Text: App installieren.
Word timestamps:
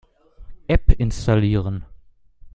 App 0.67 0.93
installieren. 0.93 1.85